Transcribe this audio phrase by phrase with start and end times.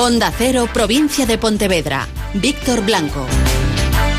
[0.00, 2.06] Onda Cero, provincia de Pontevedra.
[2.32, 3.26] Víctor Blanco.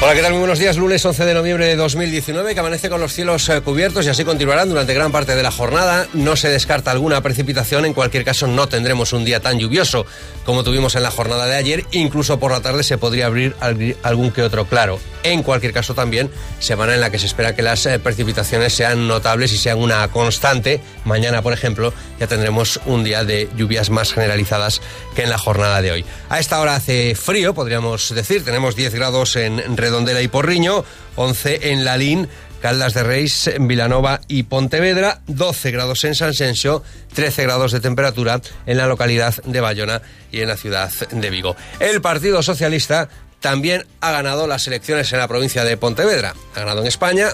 [0.02, 0.32] Hola, ¿qué tal?
[0.34, 0.76] Muy buenos días.
[0.76, 4.26] Lunes 11 de noviembre de 2019, que amanece con los cielos eh, cubiertos y así
[4.26, 6.06] continuarán durante gran parte de la jornada.
[6.14, 7.86] No se descarta alguna precipitación.
[7.86, 10.06] En cualquier caso, no tendremos un día tan lluvioso
[10.46, 11.86] como tuvimos en la jornada de ayer.
[11.92, 13.56] Incluso por la tarde se podría abrir
[14.04, 15.00] algún que otro claro.
[15.24, 16.30] En cualquier caso, también
[16.60, 20.08] semana en la que se espera que las eh, precipitaciones sean notables y sean una
[20.10, 20.82] constante.
[21.06, 24.82] Mañana, por ejemplo, ya tendremos un día de lluvias más generalizadas
[25.16, 26.06] que en la jornada de hoy.
[26.30, 28.46] A esta hora hace frío, podríamos decir.
[28.46, 32.30] Tenemos 10 grados en Redondela y Porriño, 11 en Lalín,
[32.62, 38.78] Caldas de Reis, Vilanova y Pontevedra, 12 grados en San 13 grados de temperatura en
[38.78, 41.56] la localidad de Bayona y en la ciudad de Vigo.
[41.80, 43.10] El Partido Socialista
[43.40, 46.36] también ha ganado las elecciones en la provincia de Pontevedra.
[46.56, 47.30] Ha ganado en España,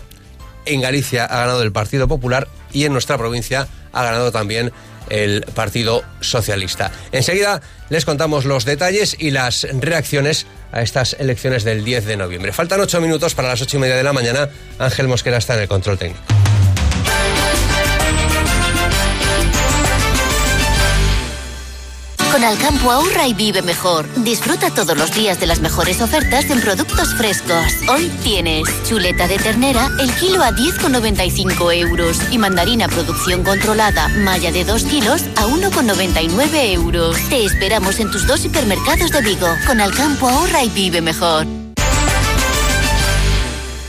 [0.66, 4.72] en Galicia ha ganado el Partido Popular y en nuestra provincia ha ganado también
[5.10, 6.92] el Partido Socialista.
[7.12, 12.52] Enseguida les contamos los detalles y las reacciones a estas elecciones del 10 de noviembre.
[12.52, 14.50] Faltan ocho minutos para las ocho y media de la mañana.
[14.80, 16.35] Ángel Mosquera está en el control técnico.
[22.36, 24.06] Con Alcampo ahorra y vive mejor.
[24.26, 27.64] Disfruta todos los días de las mejores ofertas en productos frescos.
[27.88, 32.20] Hoy tienes chuleta de ternera, el kilo a 10,95 euros.
[32.32, 37.16] Y mandarina producción controlada, malla de 2 kilos a 1,99 euros.
[37.30, 39.48] Te esperamos en tus dos hipermercados de Vigo.
[39.66, 41.48] Con Alcampo ahorra y vive mejor.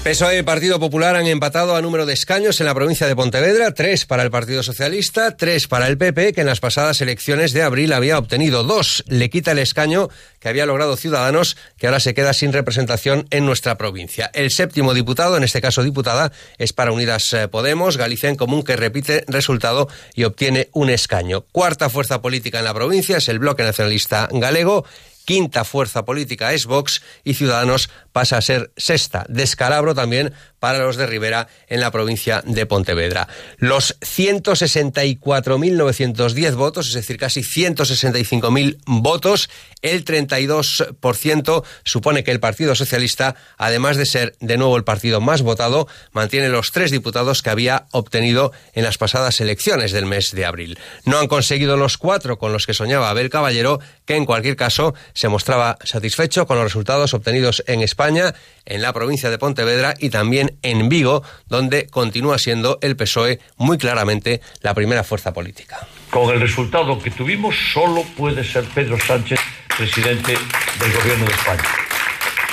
[0.07, 3.75] PSOE y Partido Popular han empatado a número de escaños en la provincia de Pontevedra,
[3.75, 7.65] tres para el Partido Socialista, tres para el PP, que en las pasadas elecciones de
[7.65, 9.03] abril había obtenido dos.
[9.09, 13.47] Le quita el escaño que había logrado Ciudadanos, que ahora se queda sin representación en
[13.47, 14.31] nuestra provincia.
[14.33, 18.63] El séptimo diputado, en este caso diputada, es para Unidas eh, Podemos, Galicia en Común,
[18.63, 21.47] que repite resultado y obtiene un escaño.
[21.51, 24.85] Cuarta fuerza política en la provincia es el Bloque Nacionalista Galego
[25.27, 29.27] quinta fuerza política es Vox y Ciudadanos pasa a ser sexta.
[29.29, 30.33] Descalabro también
[30.67, 33.29] para los de Rivera en la provincia de Pontevedra.
[33.59, 39.49] Los 164.910 votos, es decir, casi 165.000 votos,
[39.83, 45.43] el 32% supone que el Partido Socialista, además de ser de nuevo el partido más
[45.43, 50.47] votado, mantiene los tres diputados que había obtenido en las pasadas elecciones del mes de
[50.47, 50.81] abril.
[51.05, 54.95] No han conseguido los cuatro con los que soñaba Abel Caballero, que en cualquier caso
[55.15, 58.35] se mostraba satisfecho con los resultados obtenidos en España,
[58.65, 63.79] en la provincia de Pontevedra y también en Vigo, donde continúa siendo el PSOE muy
[63.79, 65.87] claramente la primera fuerza política.
[66.11, 69.41] Con el resultado que tuvimos, solo puede ser Pedro Sánchez
[69.77, 71.63] presidente del Gobierno de España.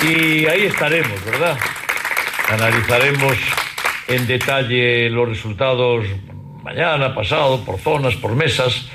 [0.03, 1.57] Y ahí estaremos, ¿verdad?
[2.49, 3.37] Analizaremos
[4.07, 6.05] en detalle los resultados
[6.63, 8.87] mañana, pasado, por zonas, por mesas,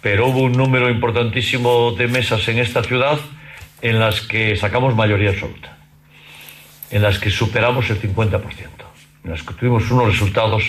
[0.00, 3.18] pero hubo un número importantísimo de mesas en esta ciudad
[3.82, 5.76] en las que sacamos mayoría absoluta,
[6.92, 8.42] en las que superamos el 50%,
[9.24, 10.62] en las que tuvimos unos resultados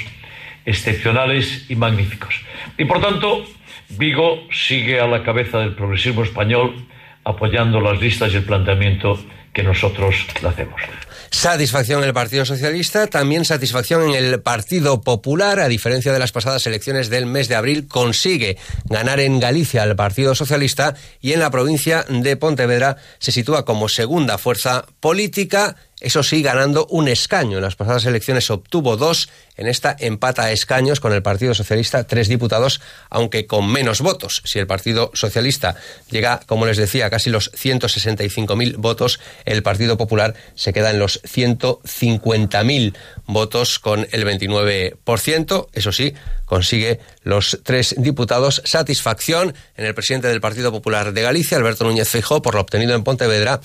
[0.66, 2.34] excepcionales y magníficos.
[2.78, 3.45] Y por tanto,
[3.89, 6.88] Vigo sigue a la cabeza del progresismo español
[7.25, 9.19] apoyando las listas y el planteamiento
[9.53, 10.81] que nosotros le hacemos.
[11.29, 16.31] Satisfacción en el Partido Socialista, también satisfacción en el Partido Popular, a diferencia de las
[16.31, 21.39] pasadas elecciones del mes de abril, consigue ganar en Galicia al Partido Socialista y en
[21.39, 27.58] la provincia de Pontevedra se sitúa como segunda fuerza política eso sí, ganando un escaño.
[27.58, 32.03] En las pasadas elecciones obtuvo dos, en esta empata a escaños con el Partido Socialista,
[32.03, 34.42] tres diputados, aunque con menos votos.
[34.44, 35.75] Si el Partido Socialista
[36.09, 41.00] llega, como les decía, a casi los 165.000 votos, el Partido Popular se queda en
[41.00, 42.94] los 150.000
[43.25, 45.68] votos con el 29%.
[45.72, 46.13] Eso sí,
[46.46, 48.62] consigue los tres diputados.
[48.66, 52.94] Satisfacción en el presidente del Partido Popular de Galicia, Alberto Núñez Feijóo, por lo obtenido
[52.94, 53.62] en Pontevedra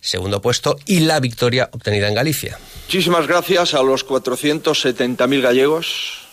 [0.00, 2.58] segundo puesto, y la victoria obtenida en Galicia.
[2.86, 6.28] Muchísimas gracias a los 470.000 gallegos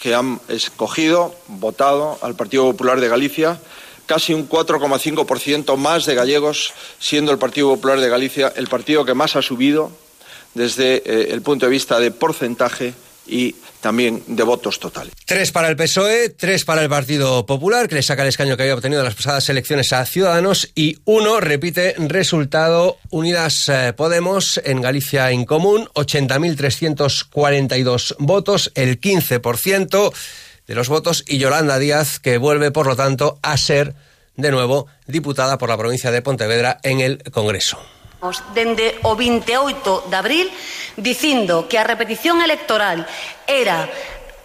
[0.00, 3.60] que han escogido, votado al Partido Popular de Galicia,
[4.06, 9.14] casi un 4,5% más de gallegos, siendo el Partido Popular de Galicia el partido que
[9.14, 9.92] más ha subido
[10.54, 12.94] desde eh, el punto de vista de porcentaje
[13.26, 15.14] y también de votos totales.
[15.24, 18.64] Tres para el PSOE, tres para el Partido Popular, que le saca el escaño que
[18.64, 24.60] había obtenido en las pasadas elecciones a Ciudadanos, y uno repite resultado Unidas eh, Podemos
[24.64, 30.12] en Galicia en común, 80.342 votos, el 15%
[30.66, 33.94] de los votos, y Yolanda Díaz, que vuelve, por lo tanto, a ser
[34.36, 37.78] de nuevo diputada por la provincia de Pontevedra en el Congreso
[38.52, 40.46] dende o 28 de abril
[40.96, 43.08] dicindo que a repetición electoral
[43.48, 43.88] era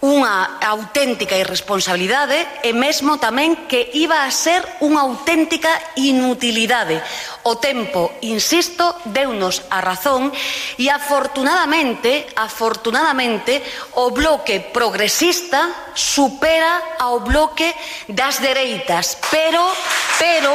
[0.04, 7.00] unha auténtica irresponsabilidade e mesmo tamén que iba a ser unha auténtica inutilidade.
[7.48, 10.30] O tempo, insisto, deunos a razón
[10.76, 13.64] e afortunadamente, afortunadamente,
[13.96, 17.72] o bloque progresista supera ao bloque
[18.06, 19.64] das dereitas, pero,
[20.20, 20.52] pero,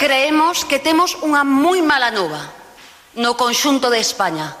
[0.00, 2.40] creemos que temos unha moi mala nova
[3.20, 4.56] no conxunto de España.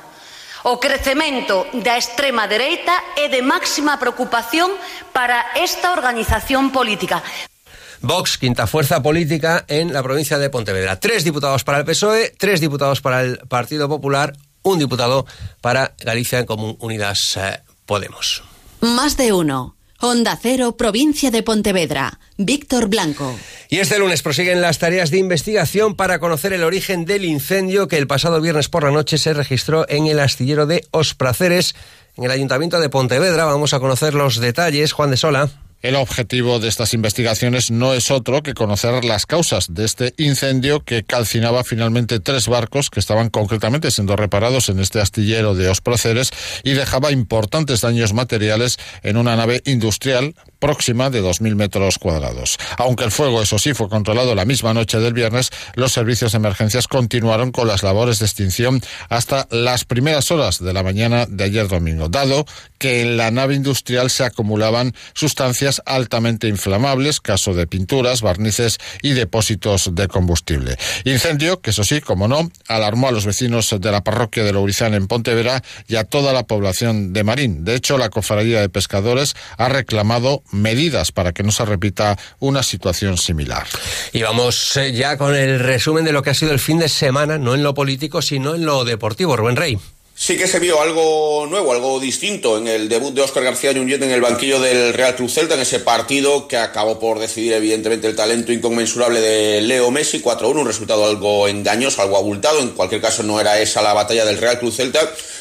[0.68, 4.68] O crecemento da extrema dereita é de máxima preocupación
[5.16, 7.24] para esta organización política.
[8.04, 11.00] Vox, quinta fuerza política en la provincia de Pontevedra.
[11.00, 15.24] Tres diputados para el PSOE, tres diputados para el Partido Popular, un diputado
[15.64, 18.44] para Galicia en Común Unidas eh, Podemos.
[18.84, 19.80] Más de uno.
[20.00, 22.20] Onda Cero, provincia de Pontevedra.
[22.36, 23.36] Víctor Blanco.
[23.72, 27.98] Y este lunes prosiguen las tareas de investigación para conocer el origen del incendio que
[27.98, 31.76] el pasado viernes por la noche se registró en el astillero de Ospraceres,
[32.16, 33.44] en el Ayuntamiento de Pontevedra.
[33.44, 34.92] Vamos a conocer los detalles.
[34.92, 35.50] Juan de Sola.
[35.82, 40.84] El objetivo de estas investigaciones no es otro que conocer las causas de este incendio
[40.84, 46.32] que calcinaba finalmente tres barcos que estaban concretamente siendo reparados en este astillero de Osproceres
[46.64, 52.58] y dejaba importantes daños materiales en una nave industrial próxima de 2.000 metros cuadrados.
[52.76, 56.38] Aunque el fuego, eso sí, fue controlado la misma noche del viernes, los servicios de
[56.38, 61.44] emergencias continuaron con las labores de extinción hasta las primeras horas de la mañana de
[61.44, 62.46] ayer domingo, dado
[62.78, 69.12] que en la nave industrial se acumulaban sustancias altamente inflamables, caso de pinturas, barnices y
[69.12, 70.76] depósitos de combustible.
[71.04, 74.94] Incendio que, eso sí, como no, alarmó a los vecinos de la parroquia de Lourizán
[74.94, 77.64] en Pontevera y a toda la población de Marín.
[77.64, 82.62] De hecho, la Cofradía de Pescadores ha reclamado medidas para que no se repita una
[82.62, 83.66] situación similar.
[84.12, 86.88] Y vamos eh, ya con el resumen de lo que ha sido el fin de
[86.88, 89.36] semana, no en lo político, sino en lo deportivo.
[89.36, 89.78] Rubén Rey.
[90.22, 94.02] Sí que se vio algo nuevo, algo distinto en el debut de Óscar García Núñez
[94.02, 98.06] en el banquillo del Real Club Celta, en ese partido que acabó por decidir evidentemente
[98.06, 103.00] el talento inconmensurable de Leo Messi, 4-1, un resultado algo engañoso, algo abultado, en cualquier
[103.00, 105.00] caso no era esa la batalla del Real Club Celta,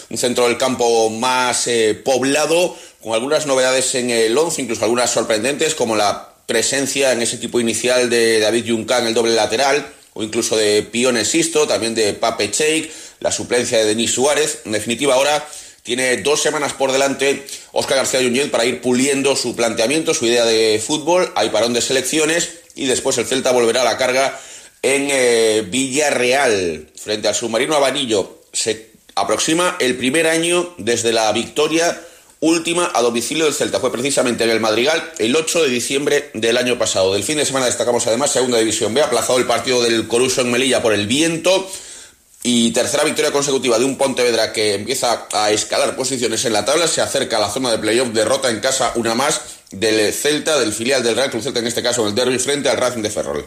[0.09, 5.11] un centro del campo más eh, poblado, con algunas novedades en el 11, incluso algunas
[5.11, 10.23] sorprendentes, como la presencia en ese equipo inicial de David Juncan, el doble lateral, o
[10.23, 14.59] incluso de Pione Sisto, también de Pape Cheik, la suplencia de Denis Suárez.
[14.65, 15.47] En definitiva, ahora
[15.83, 20.45] tiene dos semanas por delante Óscar García Junyent para ir puliendo su planteamiento, su idea
[20.45, 21.31] de fútbol.
[21.35, 24.39] Hay parón de selecciones y después el Celta volverá a la carga
[24.81, 28.41] en eh, Villarreal frente al submarino Abanillo.
[28.51, 31.99] Se aproxima el primer año desde la victoria
[32.41, 33.80] última a domicilio del Celta.
[33.80, 37.13] Fue precisamente en el Madrigal el 8 de diciembre del año pasado.
[37.13, 40.51] Del fin de semana destacamos además Segunda División B, aplazado el partido del Coruso en
[40.51, 41.69] Melilla por el viento.
[42.41, 46.88] Y tercera victoria consecutiva de un Pontevedra que empieza a escalar posiciones en la tabla,
[46.88, 50.71] se acerca a la zona de playoff, derrota en casa una más del Celta, del
[50.71, 53.09] filial del Real Club Celta, en este caso en el derby frente al Racing de
[53.09, 53.45] Ferrol.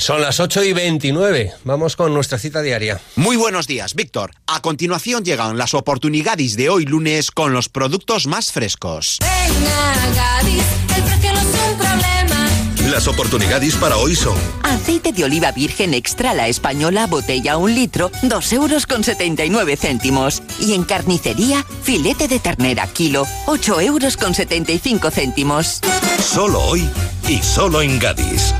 [0.00, 1.52] Son las 8 y 29.
[1.64, 2.98] Vamos con nuestra cita diaria.
[3.16, 4.30] Muy buenos días, Víctor.
[4.46, 9.18] A continuación llegan las oportunidades de hoy lunes con los productos más frescos.
[9.20, 10.64] Venga, Gadis,
[10.96, 12.48] el precio no es un problema.
[12.90, 18.10] Las oportunidades para hoy son Aceite de oliva virgen extra la española, botella un litro,
[18.22, 20.42] 2 euros con 79 céntimos.
[20.60, 25.80] Y en carnicería, filete de ternera kilo, 8 euros con 75 céntimos.
[26.24, 26.88] solo hoy
[27.28, 28.54] y solo en Gadis.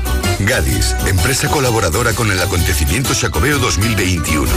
[0.45, 4.49] Gadis, empresa colaboradora con el acontecimiento Chacobeo 2021.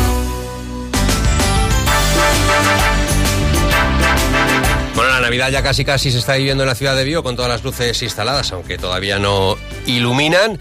[4.95, 7.37] Bueno, la Navidad ya casi casi se está viviendo en la ciudad de Vigo con
[7.37, 10.59] todas las luces instaladas, aunque todavía no iluminan.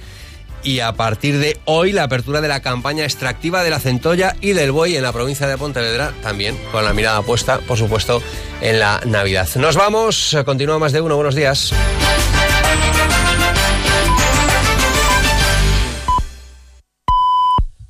[0.63, 4.53] Y a partir de hoy la apertura de la campaña extractiva de la centolla y
[4.53, 8.23] del buey en la provincia de Pontevedra, también con la mirada puesta, por supuesto,
[8.61, 9.47] en la Navidad.
[9.55, 11.73] Nos vamos, continúa más de uno, buenos días.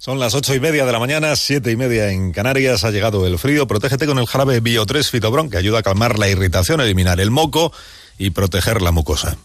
[0.03, 2.83] Son las ocho y media de la mañana, siete y media en Canarias.
[2.83, 3.67] Ha llegado el frío.
[3.67, 7.31] Protégete con el jarabe Bio 3 Fitobron, que ayuda a calmar la irritación, eliminar el
[7.31, 7.71] moco
[8.17, 9.37] y proteger la mucosa.